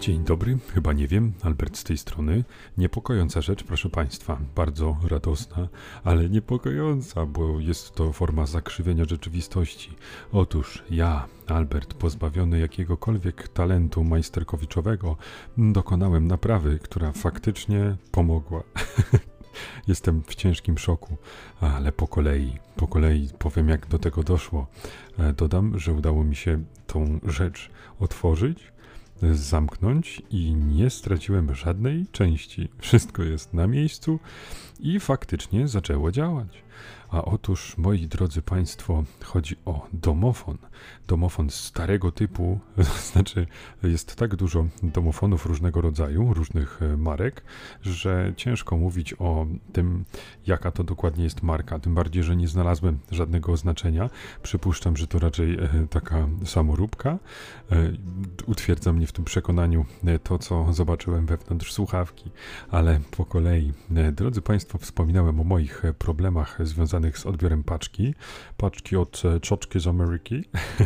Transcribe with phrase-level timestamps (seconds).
[0.00, 2.44] Dzień dobry, chyba nie wiem, Albert z tej strony.
[2.78, 5.68] Niepokojąca rzecz, proszę Państwa, bardzo radosna,
[6.04, 9.96] ale niepokojąca, bo jest to forma zakrzywienia rzeczywistości.
[10.32, 15.16] Otóż ja, Albert, pozbawiony jakiegokolwiek talentu majsterkowiczowego,
[15.58, 18.62] dokonałem naprawy, która faktycznie pomogła.
[19.88, 21.16] Jestem w ciężkim szoku,
[21.60, 24.66] ale po kolei, po kolei powiem jak do tego doszło.
[25.18, 28.72] E, Dodam, że udało mi się tą rzecz otworzyć,
[29.22, 32.68] zamknąć i nie straciłem żadnej części.
[32.78, 34.18] Wszystko jest na miejscu
[34.80, 36.62] i faktycznie zaczęło działać.
[37.10, 40.58] A otóż, moi drodzy Państwo, chodzi o domofon.
[41.08, 42.82] Domofon starego typu, to
[43.12, 43.46] znaczy
[43.82, 47.42] jest tak dużo domofonów różnego rodzaju, różnych e, marek,
[47.82, 50.04] że ciężko mówić o tym,
[50.46, 51.78] jaka to dokładnie jest marka.
[51.78, 54.10] Tym bardziej, że nie znalazłem żadnego oznaczenia.
[54.42, 57.18] Przypuszczam, że to raczej e, taka samoróbka.
[57.72, 57.92] E,
[58.46, 59.84] utwierdza mnie w tym przekonaniu
[60.22, 62.30] to, co zobaczyłem wewnątrz słuchawki,
[62.70, 63.72] ale po kolei.
[64.12, 68.14] Drodzy Państwo, wspominałem o moich problemach związanych z odbiorem paczki,
[68.56, 70.44] paczki od e, Czoczki z Ameryki.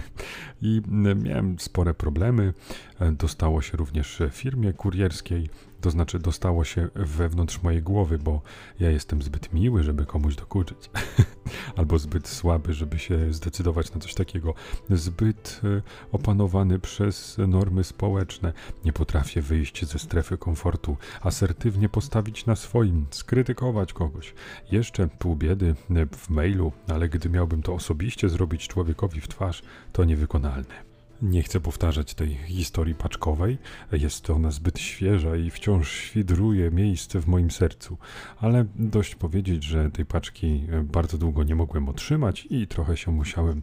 [0.62, 0.83] I
[1.17, 2.53] miałem spore problemy.
[3.01, 5.48] E, dostało się również firmie kurierskiej,
[5.85, 8.43] to znaczy dostało się wewnątrz mojej głowy, bo
[8.81, 10.91] ja jestem zbyt miły, żeby komuś dokuczyć,
[11.77, 14.55] albo zbyt słaby, żeby się zdecydować na coś takiego,
[14.91, 15.83] zbyt e,
[16.13, 18.53] opanowany przez normy społeczne.
[18.85, 24.35] Nie potrafię wyjść ze strefy komfortu, asertywnie postawić na swoim, skrytykować kogoś.
[24.73, 25.75] Jeszcze pół biedy
[26.17, 30.94] w mailu, ale gdy miałbym to osobiście zrobić człowiekowi w twarz, to niewykonalne.
[31.25, 33.58] Nie chcę powtarzać tej historii paczkowej,
[33.92, 37.98] jest ona zbyt świeża i wciąż świdruje miejsce w moim sercu,
[38.41, 43.62] ale dość powiedzieć, że tej paczki bardzo długo nie mogłem otrzymać i trochę się musiałem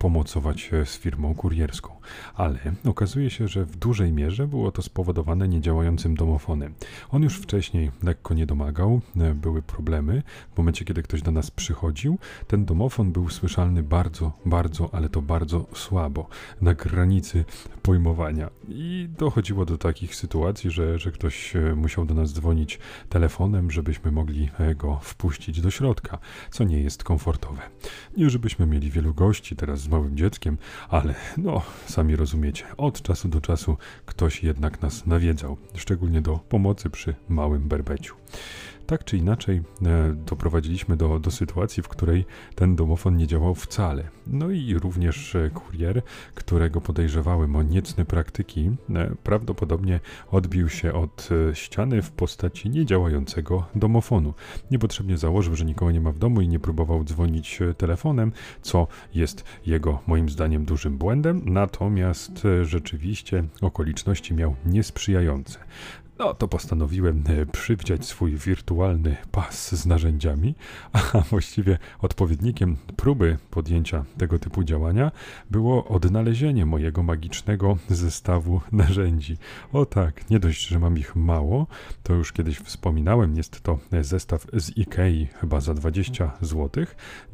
[0.00, 1.96] pomocować z firmą kurierską.
[2.34, 6.74] Ale okazuje się, że w dużej mierze było to spowodowane niedziałającym domofonem.
[7.10, 9.00] On już wcześniej lekko nie domagał,
[9.34, 10.22] były problemy.
[10.54, 15.22] W momencie, kiedy ktoś do nas przychodził, ten domofon był słyszalny bardzo, bardzo, ale to
[15.22, 16.28] bardzo słabo.
[16.60, 17.44] Na granicy
[17.82, 18.50] pojmowania.
[18.68, 22.78] I dochodziło do takich sytuacji, że, że ktoś e, musiał do nas dzwonić
[23.08, 26.18] telefonem, żebyśmy mogli e, go wpuścić do środka,
[26.50, 27.62] co nie jest komfortowe.
[28.16, 30.58] Nie żebyśmy mieli wielu gości teraz małym dzieckiem,
[30.88, 36.90] ale no, sami rozumiecie, od czasu do czasu ktoś jednak nas nawiedzał, szczególnie do pomocy
[36.90, 38.14] przy małym berbeciu
[38.90, 39.62] tak czy inaczej e,
[40.26, 42.24] doprowadziliśmy do, do sytuacji, w której
[42.54, 44.08] ten domofon nie działał wcale.
[44.26, 46.02] No i również e, kurier,
[46.34, 50.00] którego podejrzewałem o niecne praktyki, e, prawdopodobnie
[50.30, 54.34] odbił się od ściany w postaci niedziałającego domofonu.
[54.70, 59.44] Niepotrzebnie założył, że nikogo nie ma w domu i nie próbował dzwonić telefonem, co jest
[59.66, 65.58] jego moim zdaniem dużym błędem, natomiast rzeczywiście okoliczności miał niesprzyjające.
[66.20, 70.54] No to postanowiłem e, przywdziać swój wirtualny pas z narzędziami,
[71.12, 75.12] a właściwie odpowiednikiem próby podjęcia tego typu działania
[75.50, 79.36] było odnalezienie mojego magicznego zestawu narzędzi.
[79.72, 81.66] O tak, nie dość, że mam ich mało,
[82.02, 86.84] to już kiedyś wspominałem, jest to zestaw z Ikei chyba za 20 zł.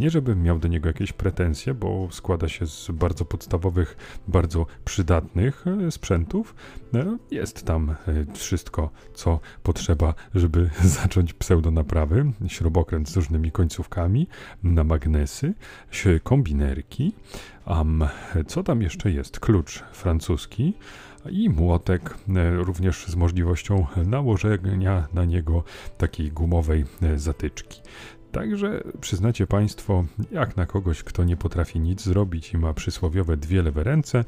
[0.00, 3.96] Nie żebym miał do niego jakieś pretensje, bo składa się z bardzo podstawowych,
[4.28, 6.54] bardzo przydatnych e, sprzętów.
[6.94, 7.94] E, jest tam
[8.34, 10.70] wszystko wszystko, co potrzeba, żeby
[11.00, 14.28] zacząć pseudonaprawy, śrubokręt z różnymi końcówkami,
[14.62, 15.54] na magnesy,
[16.22, 17.12] kombinerki,
[17.66, 18.04] um,
[18.46, 19.40] co tam jeszcze jest?
[19.40, 20.74] Klucz francuski
[21.30, 25.64] i młotek, e, również z możliwością nałożenia na niego
[25.98, 27.80] takiej gumowej e, zatyczki.
[28.36, 33.62] Także przyznacie Państwo, jak na kogoś, kto nie potrafi nic zrobić i ma przysłowiowe dwie
[33.62, 34.24] lewe ręce,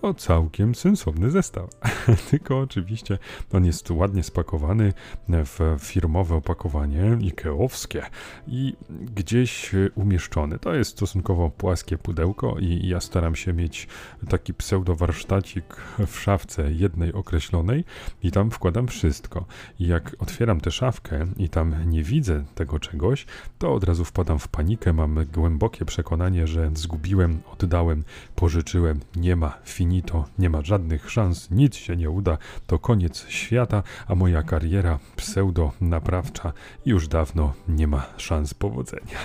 [0.00, 1.70] to całkiem sensowny zestaw.
[2.30, 3.18] Tylko oczywiście
[3.52, 4.92] on jest ładnie spakowany
[5.28, 8.02] w firmowe opakowanie ikeowskie
[8.46, 10.58] i gdzieś umieszczony.
[10.58, 13.88] To jest stosunkowo płaskie pudełko i ja staram się mieć
[14.28, 17.84] taki pseudo warsztacik w szafce jednej określonej
[18.22, 19.44] i tam wkładam wszystko.
[19.78, 23.26] I jak otwieram tę szafkę i tam nie widzę tego czegoś,
[23.58, 24.92] to od razu wpadam w panikę.
[24.92, 28.04] Mam głębokie przekonanie, że zgubiłem, oddałem,
[28.36, 29.00] pożyczyłem.
[29.16, 32.38] Nie ma finito, nie ma żadnych szans, nic się nie uda.
[32.66, 36.52] To koniec świata, a moja kariera pseudo-naprawcza
[36.86, 39.18] już dawno nie ma szans powodzenia.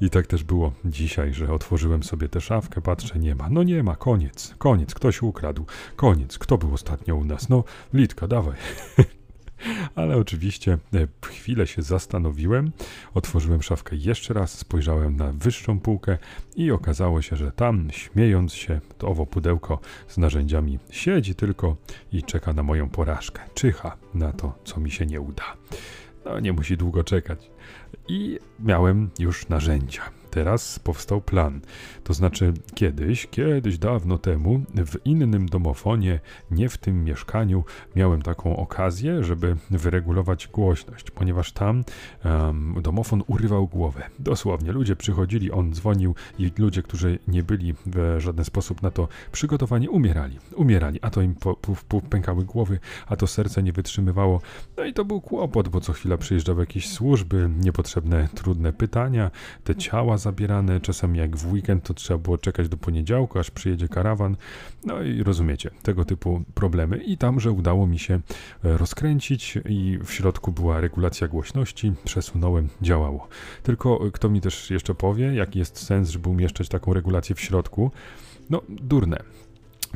[0.00, 3.48] I tak też było dzisiaj, że otworzyłem sobie tę szafkę, patrzę, nie ma.
[3.50, 5.66] No nie ma, koniec, koniec, ktoś ukradł,
[5.96, 6.38] koniec.
[6.38, 7.48] Kto był ostatnio u nas?
[7.48, 7.64] No,
[7.94, 8.56] Litka, dawaj.
[9.94, 12.72] Ale oczywiście e, chwilę się zastanowiłem,
[13.14, 16.18] otworzyłem szafkę jeszcze raz, spojrzałem na wyższą półkę
[16.56, 21.76] i okazało się, że tam, śmiejąc się, to owo pudełko z narzędziami siedzi tylko
[22.12, 23.42] i czeka na moją porażkę.
[23.54, 25.44] Czyha na to, co mi się nie uda.
[26.24, 27.50] No, nie musi długo czekać.
[28.08, 30.02] I miałem już narzędzia
[30.34, 31.60] teraz powstał plan.
[32.04, 36.20] To znaczy, kiedyś, kiedyś dawno temu, w innym domofonie,
[36.50, 37.64] nie w tym mieszkaniu,
[37.96, 41.84] miałem taką okazję, żeby wyregulować głośność, ponieważ tam
[42.24, 44.02] um, domofon urywał głowę.
[44.18, 49.08] Dosłownie, ludzie przychodzili, on dzwonił i ludzie, którzy nie byli w żaden sposób na to
[49.32, 50.38] przygotowani, umierali.
[50.56, 51.34] Umierali, a to im
[52.10, 54.40] pękały głowy, a to serce nie wytrzymywało.
[54.76, 59.30] No i to był kłopot, bo co chwila przyjeżdżały jakieś służby, niepotrzebne, trudne pytania,
[59.64, 60.80] te ciała zabierane.
[60.80, 64.36] Czasami jak w weekend to trzeba było czekać do poniedziałku, aż przyjedzie karawan.
[64.84, 66.96] No i rozumiecie, tego typu problemy.
[66.96, 72.68] I tam, że udało mi się e, rozkręcić i w środku była regulacja głośności, przesunąłem,
[72.82, 73.28] działało.
[73.62, 77.90] Tylko kto mi też jeszcze powie, jaki jest sens, żeby umieszczać taką regulację w środku?
[78.50, 79.18] No, durne.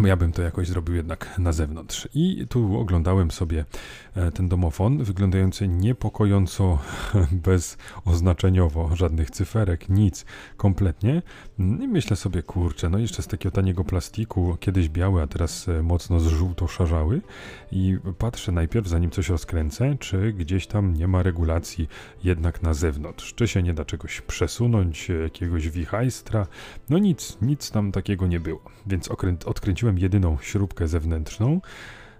[0.04, 2.08] Ja bym to jakoś zrobił jednak na zewnątrz.
[2.14, 3.64] I tu oglądałem sobie
[4.14, 6.78] e, ten domofon, wyglądający niepokojąco
[8.06, 10.24] bezoznaczeniowo, żadnych cyferek, nic,
[10.56, 11.22] kompletnie.
[11.58, 15.82] I myślę sobie, kurczę, no jeszcze z takiego taniego plastiku, kiedyś biały, a teraz e,
[15.82, 17.20] mocno zżółto-szarzały.
[17.72, 21.88] I patrzę najpierw, zanim coś rozkręcę, czy gdzieś tam nie ma regulacji
[22.25, 23.34] jednak na zewnątrz.
[23.34, 26.46] Czy się nie da czegoś przesunąć, jakiegoś wichajstra.
[26.88, 28.60] No nic, nic tam takiego nie było.
[28.87, 29.08] Więc
[29.44, 31.60] odkręciłem jedyną śrubkę zewnętrzną.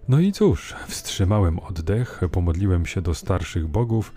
[0.09, 4.15] No i cóż, wstrzymałem oddech, pomodliłem się do starszych bogów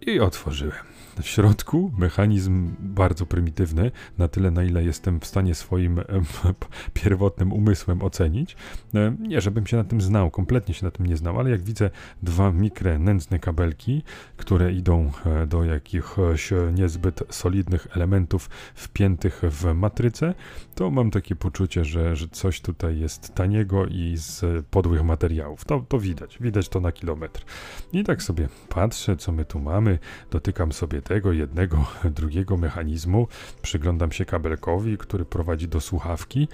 [0.00, 0.89] i otworzyłem.
[1.22, 6.00] W środku mechanizm bardzo prymitywny, na tyle na ile jestem w stanie swoim
[6.94, 8.56] pierwotnym umysłem ocenić.
[8.94, 11.62] E, nie, żebym się na tym znał, kompletnie się na tym nie znał, ale jak
[11.62, 11.90] widzę
[12.22, 14.02] dwa mikre nędzne kabelki,
[14.36, 20.34] które idą e, do jakichś niezbyt solidnych elementów wpiętych w matrycę,
[20.74, 25.64] to mam takie poczucie, że, że coś tutaj jest taniego i z podłych materiałów.
[25.64, 27.44] To, to widać, widać to na kilometr.
[27.92, 29.98] I tak sobie patrzę, co my tu mamy,
[30.30, 31.86] dotykam sobie tego jednego,
[32.18, 33.28] drugiego mechanizmu,
[33.62, 36.48] przyglądam się kabelkowi, który prowadzi do słuchawki.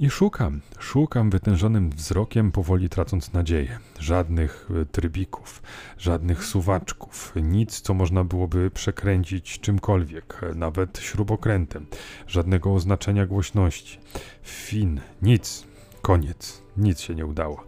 [0.00, 3.78] I szukam, szukam wytężonym wzrokiem, powoli tracąc nadzieję.
[3.98, 5.62] Żadnych e, trybików,
[5.98, 11.86] żadnych suwaczków, nic, co można byłoby przekręcić czymkolwiek, e, nawet śrubokrętem,
[12.26, 13.98] żadnego oznaczenia głośności.
[14.42, 15.64] Fin, nic,
[16.02, 17.64] koniec, nic się nie udało.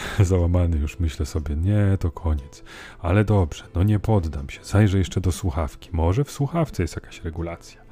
[0.20, 2.64] Załamany już myślę sobie, nie, to koniec.
[2.98, 4.64] Ale dobrze, no nie poddam się.
[4.64, 5.88] Zajrzę jeszcze do słuchawki.
[5.92, 7.82] Może w słuchawce jest jakaś regulacja.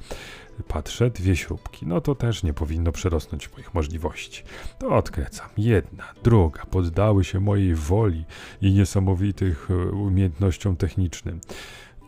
[0.67, 1.87] Patrzę, dwie śrubki.
[1.87, 4.43] No to też nie powinno przerosnąć moich możliwości.
[4.79, 5.49] To odkręcam.
[5.57, 8.25] Jedna, druga poddały się mojej woli
[8.61, 11.41] i niesamowitych e, umiejętnościom technicznym.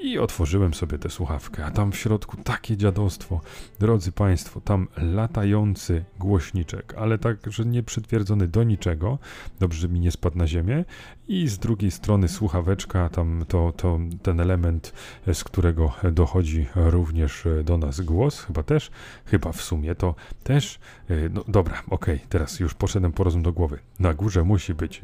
[0.04, 3.42] I otworzyłem sobie tę słuchawkę, a tam w środku takie dziadostwo.
[3.80, 9.20] Drodzy Państwo, tam latający głośniczek, ale tak, że nie przytwierdzony do niczego.
[9.60, 10.86] Dobrze, mi nie spadł na ziemię.
[11.28, 14.94] I z drugiej strony słuchaweczka, tam to, to ten element,
[15.34, 18.92] z którego dochodzi również do nas głos, chyba też,
[19.26, 20.80] chyba w sumie to też.
[21.10, 23.80] E, no dobra, okej, okay, teraz już poszedłem po rozum do głowy.
[24.00, 25.02] Na górze musi być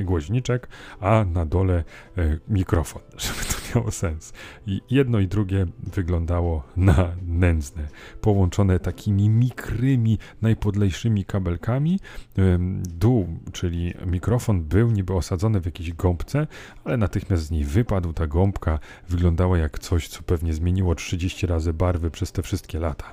[0.00, 0.68] e, głośniczek,
[1.00, 1.84] a na dole
[2.18, 4.32] e, mikrofon, żeby to miało sens.
[4.66, 7.88] I jedno i drugie wyglądało na nędzne,
[8.20, 12.00] połączone takimi mikrymi, najpodlejszymi kabelkami.
[12.82, 16.46] Dół, czyli mikrofon, był niby osadzony w jakiejś gąbce,
[16.84, 18.12] ale natychmiast z niej wypadł.
[18.12, 23.12] Ta gąbka wyglądała jak coś, co pewnie zmieniło 30 razy barwy przez te wszystkie lata.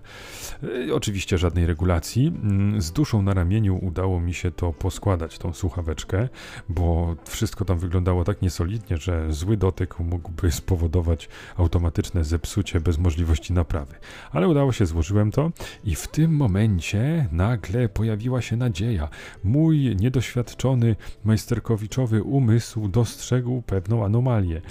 [0.89, 2.27] E, oczywiście żadnej regulacji.
[2.27, 6.29] Mm, z duszą na ramieniu udało mi się to poskładać, tą słuchaweczkę,
[6.69, 11.18] bo wszystko tam wyglądało tak niesolidnie, że zły dotyk mógłby spowodować
[11.57, 13.95] automatyczne zepsucie bez możliwości naprawy.
[14.31, 15.51] Ale udało się, złożyłem to
[15.83, 19.09] i w tym momencie nagle pojawiła się nadzieja.
[19.43, 24.61] Mój niedoświadczony majsterkowiczowy umysł dostrzegł pewną anomalię.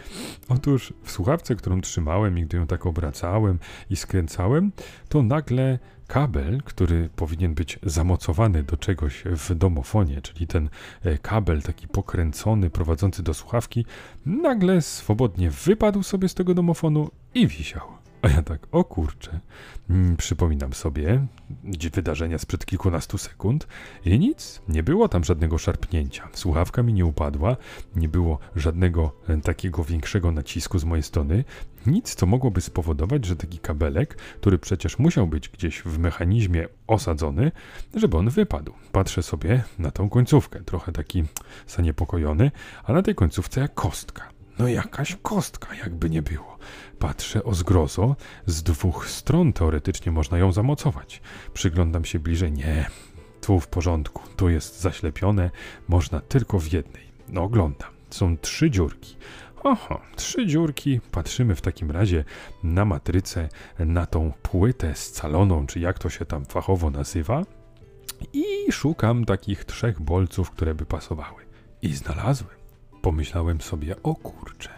[0.49, 3.59] Otóż w słuchawce, którą trzymałem i gdy ją tak obracałem
[3.91, 4.73] i skręcałem,
[5.09, 5.79] to nagle
[6.09, 10.69] kabel, który powinien być zamocowany do czegoś w domofonie, czyli ten
[11.05, 13.85] e, kabel taki pokręcony, prowadzący do słuchawki,
[14.27, 17.98] nagle swobodnie wypadł sobie z tego domofonu i wisiał.
[18.23, 19.41] A ja tak, o kurczę.
[19.91, 21.27] Mm, przypominam sobie
[21.95, 23.67] wydarzenia sprzed kilkunastu sekund
[24.05, 26.29] i nic, nie było tam żadnego szarpnięcia.
[26.33, 27.57] Słuchawka mi nie upadła,
[27.97, 31.45] nie było żadnego e, takiego większego nacisku z mojej strony.
[31.87, 37.53] Nic, co mogłoby spowodować, że taki kabelek, który przecież musiał być gdzieś w mechanizmie osadzony,
[37.95, 38.73] żeby on wypadł.
[38.93, 41.25] Patrzę sobie na tą końcówkę, trochę taki
[41.67, 42.51] zaniepokojony,
[42.85, 44.38] a na tej końcówce jak kostka.
[44.59, 46.59] No jakaś kostka, jakby nie było.
[46.99, 51.21] Patrzę o zgrozo, z dwóch stron teoretycznie można ją zamocować.
[51.55, 52.91] Przyglądam się bliżej, nie,
[53.41, 55.51] tu w porządku, tu jest zaślepione,
[55.89, 57.03] można tylko w jednej.
[57.29, 59.17] No oglądam, są trzy dziurki.
[59.63, 61.01] Oho, trzy dziurki.
[61.11, 62.25] Patrzymy w takim razie
[62.63, 63.49] na matrycę,
[63.79, 67.43] na tą płytę scaloną, czy jak to się tam fachowo nazywa.
[68.33, 71.43] I szukam takich trzech bolców, które by pasowały.
[71.83, 72.59] I znalazłem.
[73.03, 74.71] Pomyślałem sobie, o kurcze,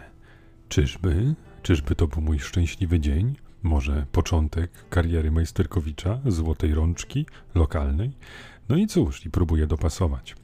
[0.69, 3.35] czyżby, czyżby to był mój szczęśliwy dzień?
[3.63, 7.25] Może początek kariery majsterkowicza, złotej rączki,
[7.55, 8.11] lokalnej?
[8.69, 10.35] No i cóż, i próbuję dopasować.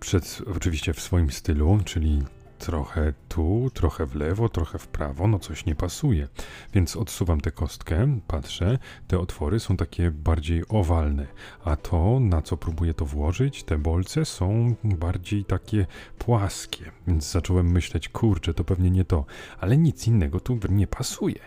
[0.00, 2.22] Przed, oczywiście w swoim stylu, czyli
[2.64, 6.28] trochę tu, trochę w lewo, trochę w prawo, no coś nie pasuje.
[6.74, 8.78] Więc odsuwam tę kostkę, patrzę,
[9.08, 11.26] te otwory są takie bardziej owalne,
[11.64, 15.86] a to, na co próbuję to włożyć, te bolce są bardziej takie
[16.18, 16.90] płaskie.
[17.06, 19.24] Więc zacząłem myśleć, kurczę, to pewnie nie to,
[19.60, 21.40] ale nic innego tu nie pasuje.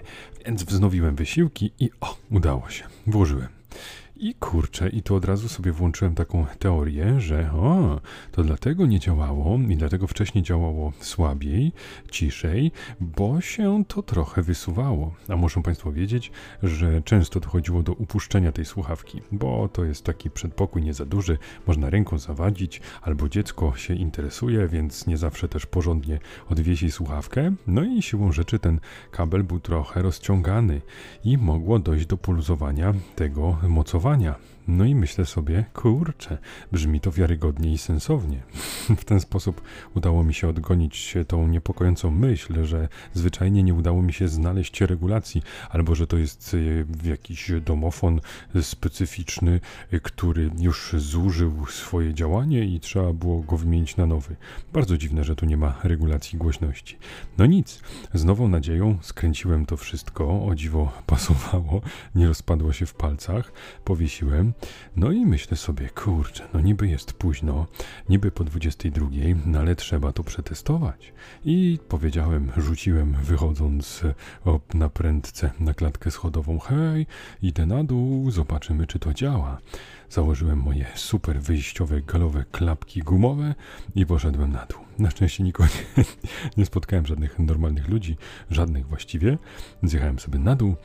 [0.46, 3.50] Więc wznowiłem wysiłki i o, udało się, włożyłem.
[4.20, 9.00] I kurczę, i tu od razu sobie włączyłem taką teorię, że o, to dlatego nie
[9.00, 11.72] działało i dlatego wcześniej działało słabiej,
[12.12, 15.14] ciszej, bo się to trochę wysuwało.
[15.30, 16.32] A muszą Państwo wiedzieć,
[16.64, 21.38] że często dochodziło do upuszczenia tej słuchawki, bo to jest taki przedpokój nie za duży,
[21.68, 26.20] można ręką zawadzić, albo dziecko się interesuje, więc nie zawsze też porządnie
[26.50, 27.56] odwiesi słuchawkę.
[27.68, 28.80] No i siłą rzeczy ten
[29.12, 30.82] kabel był trochę rozciągany
[31.24, 34.36] i mogło dojść do poluzowania tego mocowania zachowania
[34.68, 36.38] no i myślę sobie, kurczę,
[36.72, 38.44] brzmi to wiarygodnie i sensownie.
[39.02, 39.62] w ten sposób
[39.96, 45.42] udało mi się odgonić tą niepokojącą myśl, że zwyczajnie nie udało mi się znaleźć regulacji,
[45.70, 46.56] albo że to jest
[47.06, 48.22] e, jakiś domofon
[48.62, 49.60] specyficzny,
[49.92, 54.36] e, który już zużył swoje działanie i trzeba było go wymienić na nowy.
[54.74, 56.98] Bardzo dziwne, że tu nie ma regulacji głośności.
[57.38, 57.82] No nic,
[58.14, 61.82] z nową nadzieją skręciłem to wszystko, o dziwo pasowało,
[62.16, 63.52] nie rozpadło się w palcach,
[63.84, 64.54] powiesiłem.
[64.96, 67.68] No i myślę sobie, kurczę, no niby jest późno,
[68.10, 69.08] niby po 22,
[69.46, 71.14] no ale trzeba to przetestować.
[71.46, 74.02] I powiedziałem, rzuciłem wychodząc
[74.74, 77.08] na prędce na klatkę schodową, hej,
[77.42, 79.58] idę na dół, zobaczymy czy to działa.
[80.10, 83.56] Założyłem moje super wyjściowe galowe klapki gumowe
[83.96, 84.87] i poszedłem na dół.
[85.00, 86.04] Na szczęście nikogo nie,
[86.58, 88.18] nie spotkałem żadnych normalnych ludzi,
[88.50, 89.38] żadnych właściwie.
[89.84, 90.76] Zjechałem sobie na dół,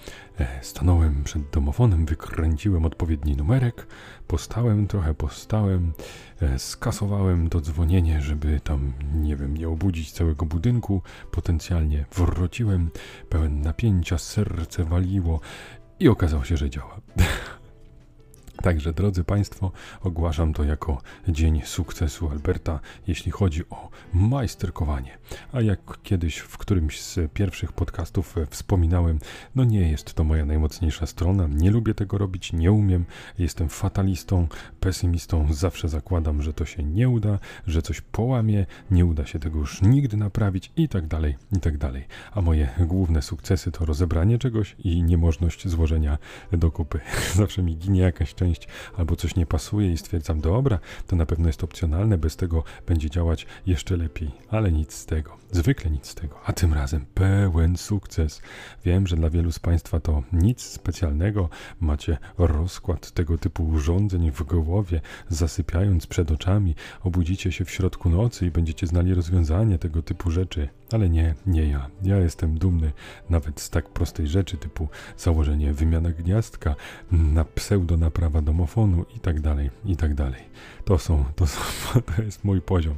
[0.40, 3.86] e, stanąłem przed domofonem, wykręciłem odpowiedni numerek,
[4.26, 5.92] postałem trochę, postałem,
[6.40, 11.02] e, skasowałem to dzwonienie, żeby tam, nie wiem, nie obudzić całego budynku.
[11.30, 12.90] Potencjalnie wróciłem,
[13.28, 15.40] pełen napięcia, serce waliło
[16.00, 17.00] i okazało się, że działa.
[18.62, 25.18] Także, drodzy Państwo, ogłaszam to jako dzień sukcesu Alberta, jeśli chodzi o majsterkowanie.
[25.52, 29.18] A jak kiedyś w którymś z pierwszych podcastów wspominałem,
[29.54, 33.04] no nie jest to moja najmocniejsza strona, nie lubię tego robić, nie umiem,
[33.38, 34.48] jestem fatalistą,
[34.80, 39.58] pesymistą, zawsze zakładam, że to się nie uda, że coś połamie, nie uda się tego
[39.58, 42.06] już nigdy naprawić i tak dalej, i tak dalej.
[42.32, 46.18] A moje główne sukcesy to rozebranie czegoś i niemożność złożenia
[46.52, 47.00] do kupy.
[47.34, 51.26] Zawsze mi ginie jakaś część część albo coś nie pasuje i stwierdzam, dobra, to na
[51.26, 56.06] pewno jest opcjonalne, bez tego będzie działać jeszcze lepiej, ale nic z tego, zwykle nic
[56.06, 58.42] z tego, a tym razem pełen sukces.
[58.84, 61.48] Wiem, że dla wielu z Państwa to nic specjalnego,
[61.80, 68.46] macie rozkład tego typu urządzeń w głowie, zasypiając przed oczami, obudzicie się w środku nocy
[68.46, 70.68] i będziecie znali rozwiązanie tego typu rzeczy.
[70.94, 71.86] Ale nie, nie ja.
[72.02, 72.92] Ja jestem dumny
[73.30, 76.74] nawet z tak prostej rzeczy typu założenie wymiana gniazdka,
[77.12, 80.42] na pseudo naprawa domofonu i tak dalej, i tak dalej.
[80.84, 81.60] To są, to są,
[82.16, 82.94] to jest mój poziom.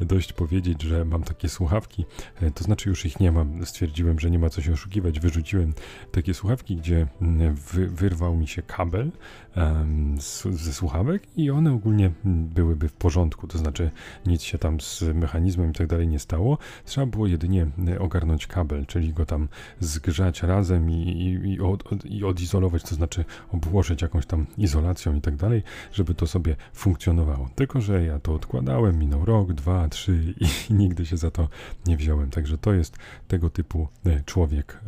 [0.00, 2.04] Dość powiedzieć, że mam takie słuchawki,
[2.40, 3.66] e, to znaczy już ich nie mam.
[3.66, 5.20] Stwierdziłem, że nie ma co się oszukiwać.
[5.20, 5.72] Wyrzuciłem
[6.12, 9.12] takie słuchawki, gdzie mm, wy, wyrwał mi się kabel
[9.56, 13.90] um, z, ze słuchawek i one ogólnie byłyby w porządku, to znaczy
[14.26, 16.58] nic się tam z mechanizmem i tak dalej nie stało.
[16.84, 17.66] Trzeba było jedynie
[17.98, 19.48] ogarnąć kabel, czyli go tam
[19.80, 25.20] zgrzać razem i, i, i, od, i odizolować, to znaczy obłożyć jakąś tam izolacją i
[25.20, 25.62] tak dalej,
[25.92, 27.48] żeby to sobie funkcjonowało.
[27.54, 31.48] Tylko, że ja to odkładałem, minął rok, dwa, trzy i nigdy się za to
[31.86, 32.30] nie wziąłem.
[32.30, 32.96] Także to jest
[33.28, 33.88] tego typu
[34.26, 34.80] człowiek,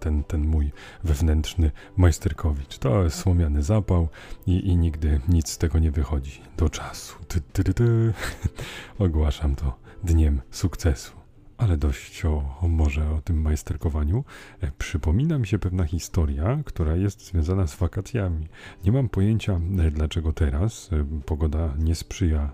[0.00, 0.72] ten, ten mój
[1.04, 2.78] wewnętrzny majsterkowicz.
[2.78, 4.08] To jest słomiany zapał
[4.46, 7.14] i, i nigdy nic z tego nie wychodzi do czasu.
[7.28, 8.12] Ty, ty, ty,
[8.98, 11.21] Ogłaszam to dniem sukcesu.
[11.62, 14.24] Ale dość o, o, może o tym majsterkowaniu.
[14.60, 18.48] E, przypomina mi się pewna historia, która jest związana z wakacjami.
[18.84, 20.90] Nie mam pojęcia, e, dlaczego teraz.
[20.92, 22.50] E, pogoda nie sprzyja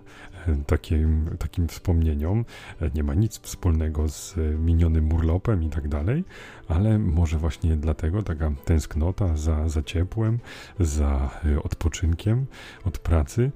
[0.67, 2.45] takim, takim wspomnieniom.
[2.95, 6.23] Nie ma nic wspólnego z minionym urlopem i tak dalej,
[6.67, 10.39] ale może właśnie dlatego taka tęsknota za, za ciepłem,
[10.79, 11.29] za
[11.63, 12.45] odpoczynkiem
[12.85, 13.51] od pracy.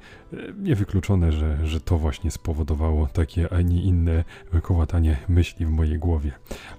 [0.57, 4.23] Niewykluczone, że, że to właśnie spowodowało takie, a nie inne
[4.61, 6.31] kołatanie myśli w mojej głowie.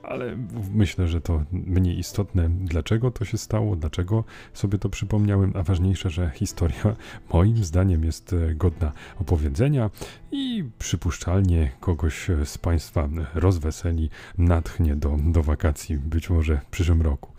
[0.03, 0.37] Ale
[0.75, 6.11] myślę, że to mniej istotne, dlaczego to się stało, dlaczego sobie to przypomniałem, a ważniejsze,
[6.11, 6.97] że historia
[7.33, 9.89] moim zdaniem jest godna opowiedzenia
[10.33, 17.33] i przypuszczalnie kogoś z Państwa rozweseli, natchnie do, do wakacji, być może w przyszłym roku.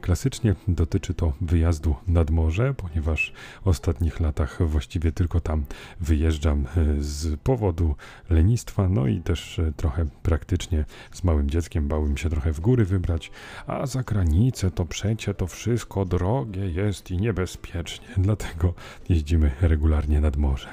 [0.00, 3.32] Klasycznie dotyczy to wyjazdu nad morze, ponieważ
[3.64, 5.64] w ostatnich latach właściwie tylko tam
[6.00, 6.64] wyjeżdżam
[6.98, 7.94] z powodu
[8.30, 13.30] lenistwa, no i też trochę praktycznie z małym dzieckiem bałem się trochę w góry wybrać,
[13.66, 18.74] a za granicę to przecie to wszystko drogie jest i niebezpiecznie, dlatego
[19.08, 20.68] jeździmy regularnie nad morze.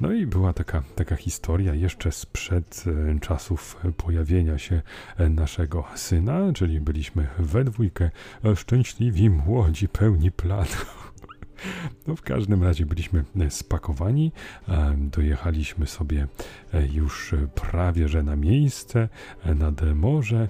[0.00, 4.82] No i była taka, taka historia jeszcze sprzed e, czasów pojawienia się
[5.16, 8.10] e, naszego syna, czyli byliśmy we dwójkę
[8.44, 11.12] e, szczęśliwi, młodzi, pełni planów.
[12.06, 14.32] No w każdym razie byliśmy e, spakowani,
[14.96, 16.26] dojechaliśmy sobie
[16.74, 19.08] e, już prawie że na miejsce,
[19.44, 20.48] e, nad morze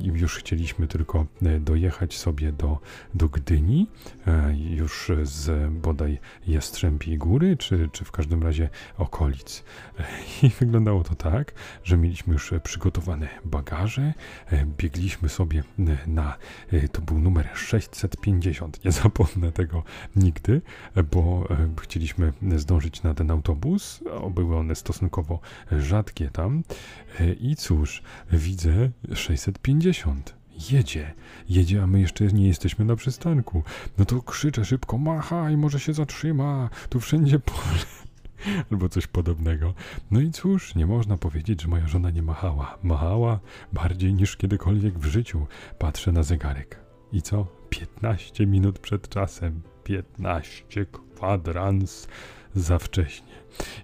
[0.00, 1.26] i już chcieliśmy tylko
[1.60, 2.78] dojechać sobie do,
[3.14, 3.86] do Gdyni,
[4.70, 9.64] już z bodaj Jastrzębiej Góry, czy, czy w każdym razie okolic.
[10.42, 11.52] I wyglądało to tak,
[11.84, 14.12] że mieliśmy już przygotowane bagaże,
[14.78, 15.62] biegliśmy sobie
[16.06, 16.36] na,
[16.92, 19.82] to był numer 650, nie zapomnę tego
[20.16, 20.62] nigdy,
[21.12, 24.00] bo e, chcieliśmy zdążyć na ten autobus.
[24.30, 25.40] Były one stosunkowo
[25.72, 26.62] rzadkie tam.
[27.20, 28.02] E, I cóż,
[28.32, 30.38] widzę 650
[30.70, 31.14] jedzie,
[31.48, 33.62] jedzie, a my jeszcze nie jesteśmy na przystanku.
[33.98, 37.84] No to krzyczę szybko, machaj, może się zatrzyma, tu wszędzie pole.
[38.70, 39.74] Albo coś podobnego.
[40.10, 42.78] No i cóż, nie można powiedzieć, że moja żona nie machała.
[42.82, 43.40] Machała
[43.72, 45.46] bardziej niż kiedykolwiek w życiu.
[45.78, 46.80] Patrzę na zegarek.
[47.12, 47.46] I co?
[47.70, 49.62] 15 minut przed czasem.
[49.88, 52.08] 15 kwadrans
[52.54, 53.34] za wcześnie.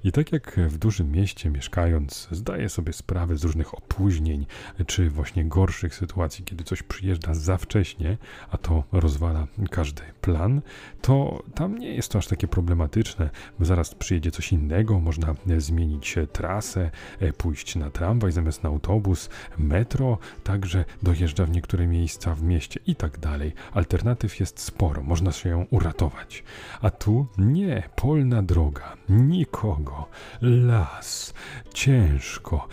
[0.04, 4.46] I tak jak w dużym mieście mieszkając, zdaję sobie sprawę z różnych opóźnień,
[4.86, 8.16] czy właśnie gorszych sytuacji, kiedy coś przyjeżdża za wcześnie,
[8.50, 10.62] a to rozwala każdy plan,
[11.02, 16.14] to tam nie jest to aż takie problematyczne, bo zaraz przyjedzie coś innego, można zmienić
[16.32, 16.90] trasę,
[17.36, 22.96] pójść na tramwaj zamiast na autobus, metro także dojeżdża w niektóre miejsca w mieście i
[22.96, 23.52] tak dalej.
[23.72, 26.44] Alternatyw jest sporo, można się uratować.
[26.82, 30.08] A tu nie, polna droga, nikogo nikogo.
[30.42, 31.34] Las,
[31.74, 32.68] ciężko,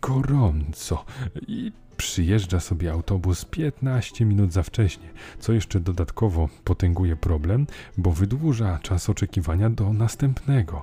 [0.00, 1.04] gorąco
[1.48, 8.78] i przyjeżdża sobie autobus 15 minut za wcześnie, co jeszcze dodatkowo potęguje problem, bo wydłuża
[8.82, 10.82] czas oczekiwania do następnego.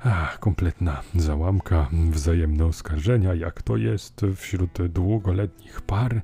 [0.00, 6.22] Ach, kompletna załamka, wzajemne oskarżenia, jak to jest wśród długoletnich par.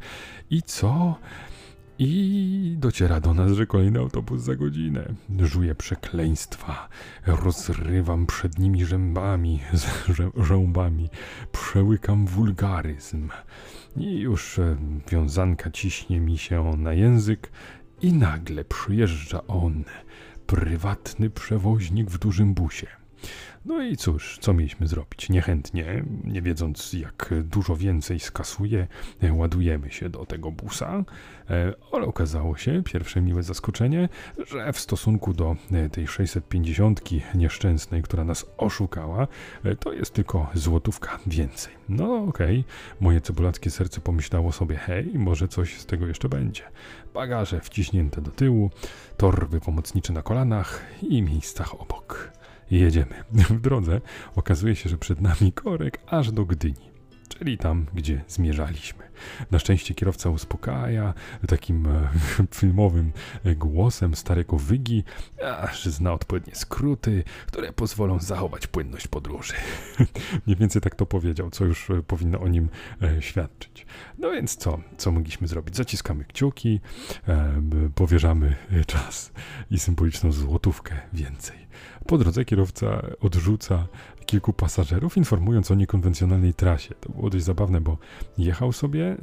[0.50, 1.18] I co?
[1.98, 5.14] I dociera do nas, że kolejny autobus za godzinę.
[5.40, 6.88] Żuję przekleństwa,
[7.26, 9.61] rozrywam przed nimi rzębami,
[10.48, 11.09] rzębami,
[11.52, 13.28] przełykam wulgaryzm.
[13.96, 14.76] I już e,
[15.11, 17.50] wiązanka ciśnie mi się na język
[18.02, 19.85] i nagle przyjeżdża on,
[20.46, 23.03] prywatny przewoźnik w dużym busie.
[23.64, 25.28] No i cóż, co mieliśmy zrobić?
[25.28, 28.87] Niechętnie, nie wiedząc jak dużo więcej skasuje,
[29.32, 31.04] ładujemy się do tego busa,
[31.50, 34.08] e, ale okazało się, pierwsze miłe zaskoczenie,
[34.46, 37.00] że w stosunku do e, tej 650
[37.34, 39.28] nieszczęsnej, która nas oszukała,
[39.64, 41.74] e, to jest tylko złotówka więcej.
[41.88, 43.00] No okej, okay.
[43.00, 46.62] moje cebulackie serce pomyślało sobie, hej, może coś z tego jeszcze będzie.
[47.14, 48.70] Bagaże wciśnięte do tyłu,
[49.16, 52.34] torby pomocnicze na kolanach i miejscach obok
[52.70, 53.24] jedziemy.
[53.33, 54.00] W drodze
[54.37, 56.94] okazuje się, że przed nami korek aż do Gdyni.
[57.29, 59.05] czyli tam, gdzie zmierzaliśmy.
[59.50, 61.14] Na szczęście kierowca uspokaja
[61.48, 62.09] takim e,
[62.61, 63.12] filmowym
[63.44, 65.05] e, głosem starego wygi,
[65.61, 69.55] aż zna odpowiednie skróty, które pozwolą zachować płynność podróży.
[70.46, 72.68] Mniej więcej tak to powiedział, co już e, powinno o nim
[73.20, 73.87] świadczyć.
[74.18, 74.79] No więc co?
[74.96, 75.77] Co mogliśmy zrobić?
[75.77, 76.81] Zaciskamy kciuki,
[77.94, 79.33] powierzamy czas
[79.70, 81.64] i symboliczną złotówkę więcej.
[82.07, 83.87] Po drodze kierowca odrzuca
[84.27, 86.94] kilku pasażerów, informując o niekonwencjonalnej trasie.
[87.00, 87.98] To było dość zabawne, bo
[88.38, 89.16] jechał sobie, e,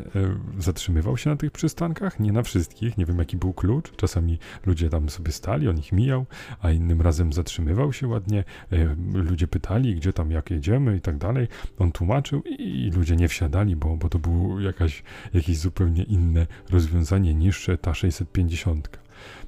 [0.57, 3.95] zatrzymywał się na tych przystankach, nie na wszystkich, nie wiem jaki był klucz.
[3.95, 6.25] Czasami ludzie tam sobie stali, on ich mijał,
[6.61, 8.43] a innym razem zatrzymywał się ładnie.
[8.71, 11.47] E, ludzie pytali, gdzie tam, jak jedziemy i tak dalej.
[11.79, 17.33] On tłumaczył i, ludzie nie wsiadali, bo, bo to było jakaś, jakieś zupełnie inne rozwiązanie
[17.33, 19.00] niż ta 650.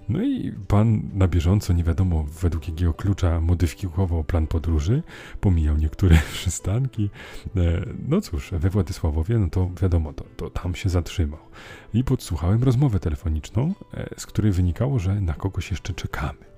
[0.10, 5.04] No i pan na bieżąco, nie wiadomo według jakiego klucza, modyfikował plan podróży,
[5.42, 7.10] pomijał niektóre przystanki.
[7.56, 11.39] E, no cóż, we Władysławowie, no to wiadomo, to, to tam się zatrzymał.
[11.94, 16.54] I podsłuchałem rozmowę telefoniczną, e, z której wynikało, że na kogoś jeszcze czekamy.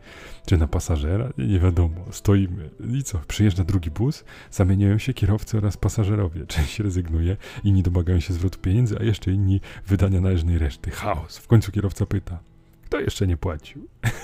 [0.45, 1.29] Czy na pasażera?
[1.37, 2.05] Nie wiadomo.
[2.11, 2.69] Stoimy.
[2.93, 3.19] I co?
[3.27, 6.45] Przyjeżdża drugi bus, zamieniają się kierowcy oraz pasażerowie.
[6.55, 10.91] Część rezygnuje, inni domagają się zwrotu pieniędzy, a jeszcze inni wydania należnej reszty.
[10.91, 11.37] Chaos.
[11.37, 12.39] W końcu kierowca pyta,
[12.85, 13.87] kto jeszcze nie płacił?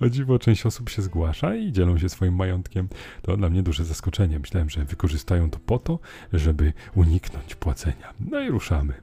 [0.00, 2.88] O dziwo, część osób się zgłasza i dzielą się swoim majątkiem.
[3.22, 4.38] To dla mnie duże zaskoczenie.
[4.38, 5.98] Myślałem, że wykorzystają to po to,
[6.32, 8.14] żeby uniknąć płacenia.
[8.20, 8.94] No i ruszamy.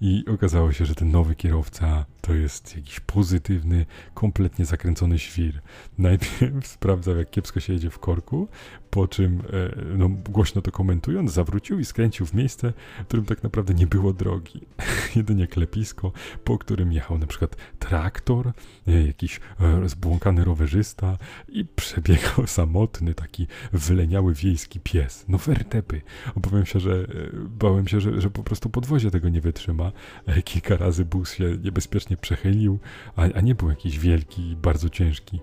[0.00, 5.60] I okazało się, że ten nowy kierowca to jest jakiś pozytywny, kompletnie zakręcony świr.
[5.98, 8.48] Najpierw sprawdzał, jak kiepsko się jedzie w korku,
[8.90, 13.42] po czym, e, no, głośno to komentując, zawrócił i skręcił w miejsce, w którym tak
[13.42, 14.60] naprawdę nie było drogi.
[15.16, 16.12] Jedynie klepisko,
[16.44, 18.52] po którym jechał na przykład traktor,
[18.88, 21.18] e, jakiś e, zbłąkany rowerzysta
[21.48, 25.24] i przebiegał samotny, taki wyleniały wiejski pies.
[25.28, 26.00] No wertepy.
[26.36, 27.06] Obawiam się, że
[27.58, 29.92] bałem się, że, że po prostu podwozie tego nie wytrzyma.
[30.44, 32.78] Kilka razy bus się niebezpiecznie przechylił,
[33.16, 35.40] a, a nie był jakiś wielki, bardzo ciężki.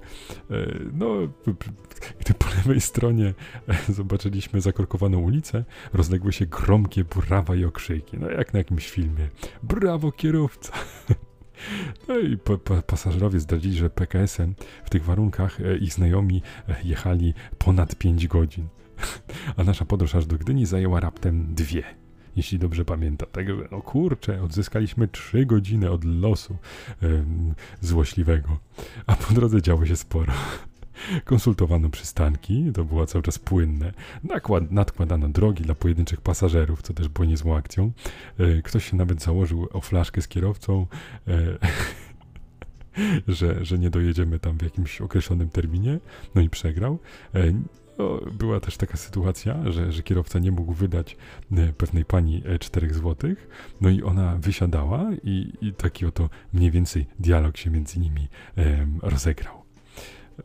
[0.93, 1.07] No,
[2.19, 3.33] gdy po lewej stronie
[3.89, 5.63] zobaczyliśmy zakorkowaną ulicę,
[5.93, 8.17] rozległy się gromkie brawa i okrzyki.
[8.19, 9.29] No jak na jakimś filmie.
[9.63, 10.73] Brawo kierowca!
[12.07, 16.75] No i pa, pa, pasażerowie zdradzili, że PKS-em w tych warunkach e, ich znajomi e,
[16.83, 18.67] jechali ponad 5 godzin.
[19.57, 22.04] A nasza podróż aż do Gdyni zajęła raptem dwie
[22.35, 23.29] jeśli dobrze pamiętam.
[23.31, 26.57] Także, no kurczę, odzyskaliśmy 3 godziny od losu
[27.81, 28.57] złośliwego,
[29.07, 30.33] a po drodze działo się sporo.
[31.25, 33.93] Konsultowano przystanki, to było cały czas płynne.
[34.23, 37.91] Nakład, nadkładano drogi dla pojedynczych pasażerów, co też było niezłą akcją.
[38.39, 40.87] E, ktoś się nawet założył o flaszkę z kierowcą.
[41.27, 41.57] E,
[43.27, 45.99] że, że nie dojedziemy tam w jakimś określonym terminie,
[46.35, 46.99] no i przegrał.
[47.99, 51.17] E, no, była też taka sytuacja, że, że kierowca nie mógł wydać
[51.77, 53.35] pewnej pani 4 zł,
[53.81, 58.27] no i ona wysiadała i, i taki oto mniej więcej dialog się między nimi
[59.01, 59.65] rozegrał.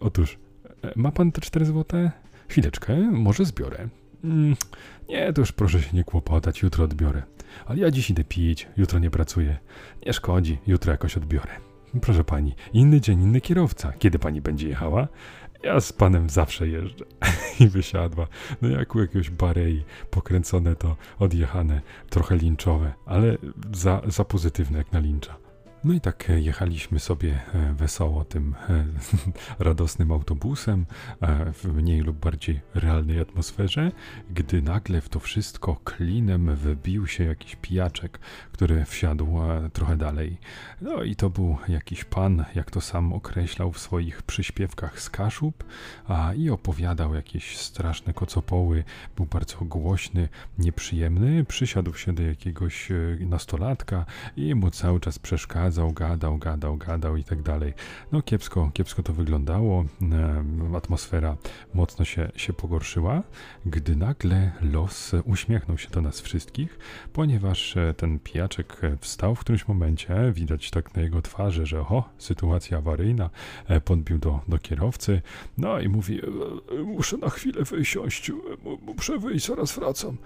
[0.00, 0.38] Otóż,
[0.82, 2.12] e, ma pan te 4 złote?
[2.48, 3.88] Chwileczkę, może zbiorę.
[4.24, 4.56] Mm,
[5.08, 7.22] nie, to już proszę się nie kłopotać, jutro odbiorę.
[7.66, 9.58] Ale ja dziś idę pić, jutro nie pracuję.
[10.06, 11.69] Nie szkodzi, jutro jakoś odbiorę.
[12.02, 13.92] Proszę pani, inny dzień, inny kierowca.
[13.98, 15.08] Kiedy pani będzie jechała?
[15.62, 17.04] Ja z panem zawsze jeżdżę.
[17.60, 18.26] I wysiadła.
[18.62, 23.36] No jak u jakiegoś barei, pokręcone to, odjechane, trochę linczowe, ale
[23.72, 25.36] za, za pozytywne jak na lincza.
[25.84, 28.84] No i tak e, jechaliśmy sobie e, wesoło tym e,
[29.64, 30.86] radosnym autobusem
[31.52, 33.92] w mniej lub bardziej realnej atmosferze,
[34.30, 38.18] gdy nagle w to wszystko klinem wybił się jakiś pijaczek,
[38.52, 39.38] który wsiadł
[39.72, 40.36] trochę dalej.
[40.80, 45.64] No i to był jakiś pan, jak to sam określał w swoich przyśpiewkach z Kaszub,
[46.08, 48.84] a i opowiadał jakieś straszne kocopoły,
[49.16, 52.88] był bardzo głośny, nieprzyjemny, przysiadł się do jakiegoś
[53.20, 54.04] nastolatka
[54.36, 57.74] i mu cały czas przeszkadzał przeszkadzał, gadał, gadał, gadał i tak dalej.
[58.12, 59.84] No kiepsko, kiepsko to wyglądało,
[60.76, 61.36] atmosfera
[61.74, 63.22] mocno się, się pogorszyła,
[63.66, 66.78] gdy nagle los uśmiechnął się do nas wszystkich,
[67.12, 71.80] ponieważ e, ten pijaczek e, wstał w którymś momencie, widać tak na jego twarzy, że
[71.80, 73.30] o, sytuacja awaryjna,
[73.68, 75.22] e, podbił do, do kierowcy,
[75.58, 76.20] no i mówi,
[76.84, 78.32] muszę na chwilę wysiąść,
[78.82, 80.16] muszę wyjść, zaraz wracam.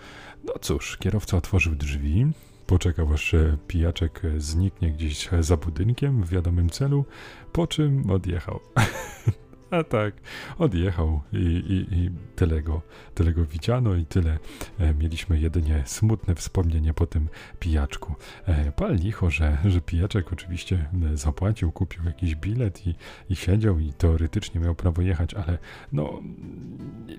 [0.44, 2.26] No cóż, kierowca otworzył drzwi,
[2.66, 7.04] Poczekał aż e, pijaczek e, zniknie gdzieś za budynkiem w wiadomym celu,
[7.52, 8.60] po czym odjechał.
[9.78, 10.14] A tak,
[10.58, 12.82] odjechał i, i, i tyle, go,
[13.14, 14.38] tyle go widziano i tyle.
[14.78, 17.28] E, mieliśmy jedynie smutne wspomnienie po tym
[17.60, 18.14] pijaczku.
[18.46, 22.94] E, pal licho, że, że pijaczek oczywiście e, zapłacił, kupił jakiś bilet i,
[23.30, 25.58] i siedział i teoretycznie miał prawo jechać, ale
[25.92, 26.22] no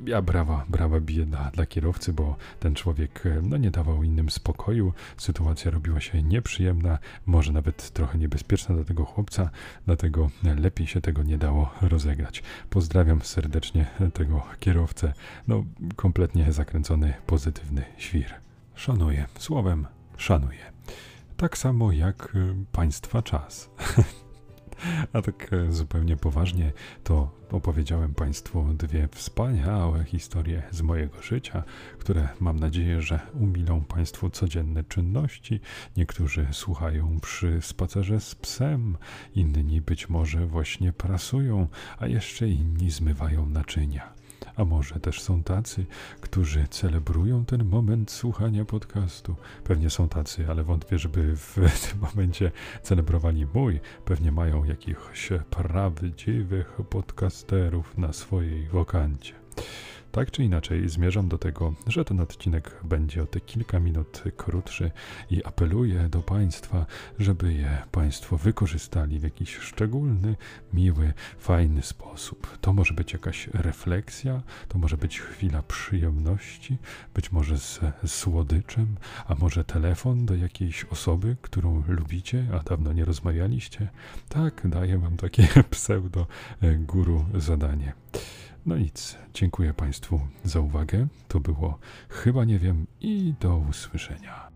[0.07, 4.29] ja brawa, brawa biję dla, dla kierowcy, bo ten człowiek e, no nie dawał innym
[4.29, 4.93] spokoju.
[5.17, 9.49] Sytuacja robiła się nieprzyjemna, może nawet trochę niebezpieczna dla tego chłopca,
[9.85, 12.43] dlatego lepiej się tego nie dało rozegrać.
[12.69, 15.13] Pozdrawiam serdecznie tego kierowcę.
[15.47, 15.63] No,
[15.95, 18.33] kompletnie zakręcony, pozytywny świr.
[18.75, 20.71] Szanuję, słowem szanuję.
[21.37, 23.69] Tak samo jak y, państwa czas.
[25.13, 26.71] A tak e, zupełnie poważnie,
[27.03, 31.63] to opowiedziałem Państwu dwie wspaniałe historie z mojego życia,
[31.99, 35.59] które mam nadzieję, że umilą Państwu codzienne czynności.
[35.97, 38.97] Niektórzy słuchają przy spacerze z psem,
[39.35, 41.67] inni być może właśnie prasują,
[41.99, 44.14] a jeszcze inni zmywają naczynia.
[44.55, 45.85] A może też są tacy,
[46.21, 49.35] którzy celebrują ten moment słuchania podcastu.
[49.63, 51.55] Pewnie są tacy, ale wątpię, żeby w
[51.89, 53.79] tym momencie celebrowali mój.
[54.05, 59.33] Pewnie mają jakichś prawdziwych podcasterów na swojej wokancie.
[60.15, 64.91] Tak czy inaczej, zmierzam do tego, że ten odcinek będzie o te kilka minut krótszy
[65.31, 66.85] i apeluję do Państwa,
[67.19, 70.35] żeby je Państwo wykorzystali w jakiś szczególny,
[70.73, 72.57] miły, fajny sposób.
[72.61, 76.77] To może być jakaś refleksja, to może być chwila przyjemności,
[77.13, 78.95] być może z, słodyczem,
[79.27, 83.89] a może telefon do jakiejś osoby, którą lubicie, a dawno nie rozmawialiście.
[84.29, 86.27] Tak, daję Wam takie pseudo
[86.61, 86.77] e,
[87.39, 87.93] zadanie.
[88.65, 91.07] No nic, dziękuję Państwu za uwagę.
[91.27, 94.49] To było chyba nie wiem i do usłyszenia.